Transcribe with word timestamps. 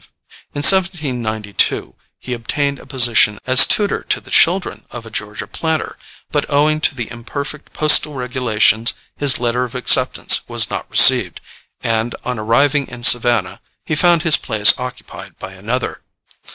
In 0.55 0.63
1792 0.63 1.95
he 2.17 2.33
obtained 2.33 2.79
a 2.79 2.87
position 2.87 3.37
as 3.45 3.67
tutor 3.67 4.01
to 4.09 4.19
the 4.19 4.31
children 4.31 4.87
of 4.89 5.05
a 5.05 5.11
Georgia 5.11 5.45
planter, 5.45 5.95
but 6.31 6.49
owing 6.49 6.81
to 6.81 6.95
the 6.95 7.11
imperfect 7.11 7.71
postal 7.73 8.15
regulations 8.15 8.95
his 9.17 9.39
letter 9.39 9.63
of 9.63 9.75
acceptance 9.75 10.41
was 10.47 10.71
not 10.71 10.89
received, 10.89 11.39
and 11.81 12.15
on 12.25 12.39
arriving 12.39 12.87
in 12.87 13.03
Savannah 13.03 13.61
he 13.85 13.93
found 13.93 14.23
his 14.23 14.37
place 14.37 14.73
occupied 14.79 15.37
by 15.37 15.51
another. 15.53 16.01